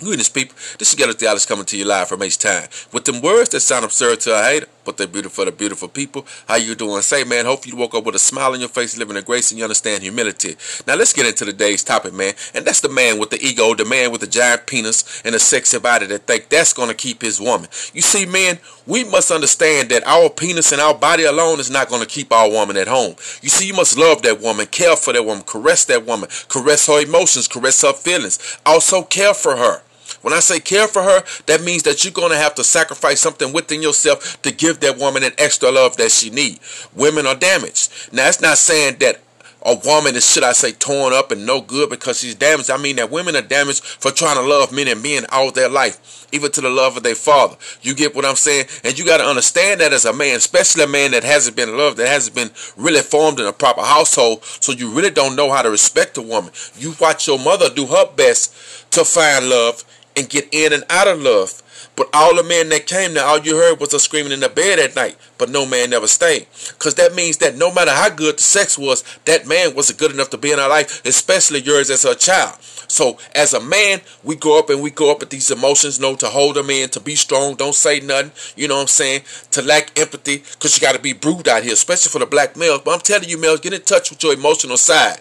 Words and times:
Greetings, 0.00 0.28
people. 0.28 0.54
This 0.78 0.90
is 0.90 0.94
Ghetto 0.94 1.12
Theologist 1.12 1.48
coming 1.48 1.64
to 1.64 1.76
you 1.76 1.84
live 1.84 2.08
from 2.08 2.22
H-Time. 2.22 2.68
With 2.92 3.04
them 3.04 3.20
words 3.20 3.48
that 3.48 3.58
sound 3.58 3.84
absurd 3.84 4.20
to 4.20 4.32
a 4.32 4.44
hater, 4.44 4.68
but 4.84 4.96
they're 4.96 5.08
beautiful 5.08 5.44
to 5.44 5.50
beautiful 5.50 5.88
people. 5.88 6.24
How 6.46 6.54
you 6.54 6.76
doing? 6.76 7.02
Say, 7.02 7.24
man, 7.24 7.46
hope 7.46 7.66
you 7.66 7.74
woke 7.74 7.96
up 7.96 8.04
with 8.04 8.14
a 8.14 8.20
smile 8.20 8.52
on 8.52 8.60
your 8.60 8.68
face, 8.68 8.96
living 8.96 9.16
in 9.16 9.24
grace, 9.24 9.50
and 9.50 9.58
you 9.58 9.64
understand 9.64 10.04
humility. 10.04 10.54
Now, 10.86 10.94
let's 10.94 11.12
get 11.12 11.26
into 11.26 11.44
today's 11.44 11.82
topic, 11.82 12.14
man. 12.14 12.34
And 12.54 12.64
that's 12.64 12.80
the 12.80 12.88
man 12.88 13.18
with 13.18 13.30
the 13.30 13.44
ego, 13.44 13.74
the 13.74 13.84
man 13.84 14.12
with 14.12 14.20
the 14.20 14.28
giant 14.28 14.68
penis 14.68 15.20
and 15.24 15.34
a 15.34 15.40
sexy 15.40 15.80
body 15.80 16.06
that 16.06 16.28
think 16.28 16.48
that's 16.48 16.72
going 16.72 16.90
to 16.90 16.94
keep 16.94 17.20
his 17.20 17.40
woman. 17.40 17.68
You 17.92 18.02
see, 18.02 18.24
man, 18.24 18.60
we 18.86 19.02
must 19.02 19.32
understand 19.32 19.88
that 19.88 20.06
our 20.06 20.30
penis 20.30 20.70
and 20.70 20.80
our 20.80 20.94
body 20.94 21.24
alone 21.24 21.58
is 21.58 21.72
not 21.72 21.88
going 21.88 22.02
to 22.02 22.08
keep 22.08 22.32
our 22.32 22.48
woman 22.48 22.76
at 22.76 22.86
home. 22.86 23.16
You 23.42 23.48
see, 23.48 23.66
you 23.66 23.74
must 23.74 23.98
love 23.98 24.22
that 24.22 24.40
woman, 24.40 24.66
care 24.66 24.94
for 24.94 25.12
that 25.12 25.24
woman, 25.24 25.42
caress 25.42 25.84
that 25.86 26.06
woman, 26.06 26.28
caress 26.46 26.86
her 26.86 27.02
emotions, 27.02 27.48
caress 27.48 27.82
her 27.82 27.92
feelings. 27.92 28.38
Also 28.64 29.02
care 29.02 29.34
for 29.34 29.56
her. 29.56 29.82
When 30.22 30.32
I 30.32 30.40
say 30.40 30.60
care 30.60 30.88
for 30.88 31.02
her, 31.02 31.22
that 31.46 31.62
means 31.62 31.84
that 31.84 32.04
you're 32.04 32.12
going 32.12 32.32
to 32.32 32.36
have 32.36 32.54
to 32.56 32.64
sacrifice 32.64 33.20
something 33.20 33.52
within 33.52 33.82
yourself 33.82 34.40
to 34.42 34.50
give 34.52 34.80
that 34.80 34.98
woman 34.98 35.22
an 35.22 35.32
extra 35.38 35.70
love 35.70 35.96
that 35.96 36.10
she 36.10 36.30
needs. 36.30 36.88
Women 36.94 37.26
are 37.26 37.36
damaged. 37.36 38.12
Now, 38.12 38.28
it's 38.28 38.40
not 38.40 38.58
saying 38.58 38.96
that 39.00 39.20
a 39.62 39.74
woman 39.84 40.14
is, 40.14 40.30
should 40.30 40.44
I 40.44 40.52
say, 40.52 40.72
torn 40.72 41.12
up 41.12 41.32
and 41.32 41.44
no 41.44 41.60
good 41.60 41.90
because 41.90 42.20
she's 42.20 42.34
damaged. 42.34 42.70
I 42.70 42.76
mean 42.76 42.96
that 42.96 43.10
women 43.10 43.34
are 43.34 43.42
damaged 43.42 43.84
for 43.84 44.10
trying 44.10 44.36
to 44.36 44.42
love 44.42 44.72
men 44.72 44.88
and 44.88 45.02
men 45.02 45.26
all 45.32 45.50
their 45.50 45.68
life, 45.68 46.28
even 46.32 46.52
to 46.52 46.60
the 46.60 46.70
love 46.70 46.96
of 46.96 47.02
their 47.02 47.16
father. 47.16 47.56
You 47.82 47.94
get 47.94 48.14
what 48.14 48.24
I'm 48.24 48.36
saying? 48.36 48.66
And 48.84 48.96
you 48.96 49.04
got 49.04 49.18
to 49.18 49.24
understand 49.24 49.80
that 49.80 49.92
as 49.92 50.04
a 50.04 50.12
man, 50.12 50.36
especially 50.36 50.84
a 50.84 50.88
man 50.88 51.10
that 51.10 51.24
hasn't 51.24 51.56
been 51.56 51.76
loved, 51.76 51.96
that 51.96 52.08
hasn't 52.08 52.36
been 52.36 52.50
really 52.76 53.00
formed 53.00 53.40
in 53.40 53.46
a 53.46 53.52
proper 53.52 53.82
household, 53.82 54.44
so 54.44 54.72
you 54.72 54.90
really 54.90 55.10
don't 55.10 55.34
know 55.34 55.50
how 55.50 55.62
to 55.62 55.70
respect 55.70 56.18
a 56.18 56.22
woman. 56.22 56.52
You 56.78 56.94
watch 57.00 57.26
your 57.26 57.38
mother 57.38 57.68
do 57.68 57.86
her 57.86 58.06
best 58.14 58.54
to 58.92 59.04
find 59.04 59.48
love 59.48 59.84
and 60.18 60.28
get 60.28 60.48
in 60.52 60.72
and 60.72 60.84
out 60.90 61.06
of 61.06 61.22
love. 61.22 61.62
But 61.96 62.10
all 62.12 62.34
the 62.36 62.42
men 62.42 62.68
that 62.68 62.86
came 62.86 63.14
there, 63.14 63.24
all 63.24 63.38
you 63.38 63.56
heard 63.56 63.80
was 63.80 63.94
a 63.94 63.98
screaming 63.98 64.32
in 64.32 64.40
the 64.40 64.48
bed 64.48 64.78
at 64.78 64.94
night. 64.94 65.16
But 65.36 65.50
no 65.50 65.66
man 65.66 65.90
never 65.90 66.06
stayed. 66.06 66.46
Because 66.68 66.94
that 66.94 67.14
means 67.14 67.38
that 67.38 67.56
no 67.56 67.72
matter 67.72 67.90
how 67.90 68.08
good 68.10 68.38
the 68.38 68.42
sex 68.42 68.78
was, 68.78 69.02
that 69.24 69.46
man 69.46 69.74
wasn't 69.74 69.98
good 69.98 70.12
enough 70.12 70.30
to 70.30 70.38
be 70.38 70.52
in 70.52 70.58
our 70.58 70.68
life, 70.68 71.04
especially 71.04 71.60
yours 71.60 71.90
as 71.90 72.04
a 72.04 72.14
child. 72.14 72.56
So 72.88 73.18
as 73.34 73.52
a 73.52 73.60
man, 73.60 74.00
we 74.24 74.36
grow 74.36 74.58
up 74.58 74.70
and 74.70 74.80
we 74.80 74.90
grow 74.90 75.10
up 75.10 75.20
with 75.20 75.30
these 75.30 75.50
emotions, 75.50 75.98
you 75.98 76.02
know, 76.02 76.16
to 76.16 76.26
hold 76.26 76.56
them 76.56 76.70
in, 76.70 76.88
to 76.90 77.00
be 77.00 77.14
strong, 77.14 77.54
don't 77.54 77.74
say 77.74 78.00
nothing, 78.00 78.32
you 78.56 78.66
know 78.66 78.76
what 78.76 78.82
I'm 78.82 78.86
saying? 78.88 79.22
To 79.52 79.62
lack 79.62 79.98
empathy, 79.98 80.38
because 80.38 80.76
you 80.76 80.80
got 80.80 80.94
to 80.94 81.00
be 81.00 81.12
brewed 81.12 81.48
out 81.48 81.64
here, 81.64 81.74
especially 81.74 82.10
for 82.10 82.18
the 82.18 82.26
black 82.26 82.56
males. 82.56 82.80
But 82.84 82.94
I'm 82.94 83.00
telling 83.00 83.28
you, 83.28 83.38
males, 83.38 83.60
get 83.60 83.74
in 83.74 83.82
touch 83.82 84.10
with 84.10 84.22
your 84.22 84.32
emotional 84.32 84.76
side. 84.78 85.20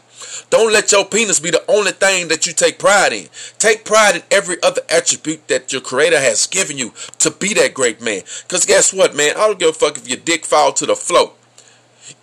Don't 0.49 0.73
let 0.73 0.91
your 0.91 1.05
penis 1.05 1.39
be 1.39 1.51
the 1.51 1.63
only 1.69 1.91
thing 1.91 2.27
that 2.27 2.45
you 2.45 2.53
take 2.53 2.79
pride 2.79 3.13
in. 3.13 3.27
Take 3.59 3.85
pride 3.85 4.15
in 4.15 4.23
every 4.31 4.61
other 4.63 4.81
attribute 4.89 5.47
that 5.47 5.71
your 5.71 5.81
creator 5.81 6.19
has 6.19 6.47
given 6.47 6.77
you 6.77 6.93
to 7.19 7.31
be 7.31 7.53
that 7.55 7.73
great 7.73 8.01
man. 8.01 8.21
Because 8.43 8.65
guess 8.65 8.93
what, 8.93 9.15
man? 9.15 9.31
I 9.37 9.47
don't 9.47 9.59
give 9.59 9.69
a 9.69 9.73
fuck 9.73 9.97
if 9.97 10.07
your 10.07 10.17
dick 10.17 10.45
fall 10.45 10.73
to 10.73 10.85
the 10.85 10.95
floor. 10.95 11.33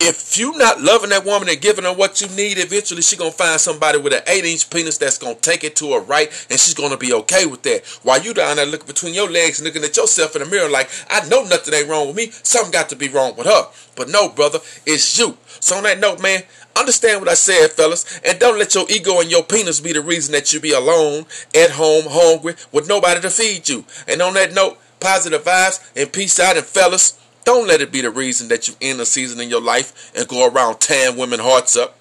If 0.00 0.38
you 0.38 0.56
not 0.56 0.80
loving 0.80 1.10
that 1.10 1.24
woman 1.24 1.48
and 1.48 1.60
giving 1.60 1.84
her 1.84 1.92
what 1.92 2.20
you 2.20 2.28
need, 2.28 2.58
eventually 2.58 3.02
she 3.02 3.16
gonna 3.16 3.30
find 3.30 3.60
somebody 3.60 3.98
with 3.98 4.12
an 4.12 4.22
eight 4.26 4.44
inch 4.44 4.70
penis 4.70 4.98
that's 4.98 5.18
gonna 5.18 5.34
take 5.34 5.64
it 5.64 5.76
to 5.76 5.92
her 5.92 6.00
right, 6.00 6.28
and 6.50 6.58
she's 6.58 6.74
gonna 6.74 6.96
be 6.96 7.12
okay 7.12 7.46
with 7.46 7.62
that. 7.62 7.84
While 8.02 8.22
you 8.22 8.34
down 8.34 8.56
there 8.56 8.66
looking 8.66 8.86
between 8.86 9.14
your 9.14 9.30
legs 9.30 9.58
and 9.58 9.66
looking 9.66 9.84
at 9.84 9.96
yourself 9.96 10.34
in 10.36 10.42
the 10.42 10.48
mirror 10.48 10.68
like, 10.68 10.90
I 11.10 11.26
know 11.28 11.44
nothing 11.44 11.74
ain't 11.74 11.88
wrong 11.88 12.08
with 12.08 12.16
me. 12.16 12.30
Something 12.30 12.72
got 12.72 12.88
to 12.90 12.96
be 12.96 13.08
wrong 13.08 13.36
with 13.36 13.46
her. 13.46 13.68
But 13.96 14.08
no, 14.08 14.28
brother, 14.28 14.60
it's 14.86 15.18
you. 15.18 15.36
So 15.60 15.76
on 15.76 15.84
that 15.84 16.00
note, 16.00 16.20
man, 16.20 16.42
understand 16.76 17.20
what 17.20 17.28
I 17.28 17.34
said, 17.34 17.72
fellas, 17.72 18.20
and 18.24 18.38
don't 18.38 18.58
let 18.58 18.74
your 18.74 18.86
ego 18.88 19.20
and 19.20 19.30
your 19.30 19.44
penis 19.44 19.80
be 19.80 19.92
the 19.92 20.00
reason 20.00 20.32
that 20.32 20.52
you 20.52 20.60
be 20.60 20.72
alone, 20.72 21.26
at 21.54 21.70
home, 21.72 22.04
hungry, 22.08 22.54
with 22.72 22.88
nobody 22.88 23.20
to 23.20 23.30
feed 23.30 23.68
you. 23.68 23.84
And 24.08 24.20
on 24.20 24.34
that 24.34 24.52
note, 24.52 24.78
positive 25.00 25.44
vibes 25.44 25.80
and 25.94 26.12
peace 26.12 26.40
out, 26.40 26.56
and 26.56 26.66
fellas. 26.66 27.18
Don't 27.44 27.68
let 27.68 27.80
it 27.80 27.92
be 27.92 28.00
the 28.00 28.10
reason 28.10 28.48
that 28.48 28.68
you 28.68 28.74
end 28.80 29.00
a 29.00 29.06
season 29.06 29.40
in 29.40 29.50
your 29.50 29.60
life 29.60 30.12
and 30.16 30.26
go 30.26 30.48
around 30.48 30.80
tearing 30.80 31.16
women 31.16 31.40
hearts 31.40 31.76
up 31.76 31.96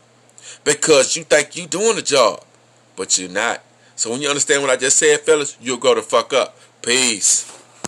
because 0.63 1.16
you 1.16 1.23
think 1.23 1.56
you're 1.56 1.68
doing 1.68 1.95
the 1.95 2.01
job, 2.01 2.44
but 2.95 3.18
you're 3.18 3.29
not. 3.29 3.62
So 3.95 4.09
when 4.09 4.22
you 4.22 4.29
understand 4.29 4.62
what 4.62 4.72
I 4.72 4.78
just 4.78 4.97
said, 4.97 5.19
fellas, 5.22 5.57
you'll 5.62 5.78
go 5.78 5.94
to 5.94 6.01
fuck 6.01 6.34
up. 6.34 6.57
Peace. 6.81 7.53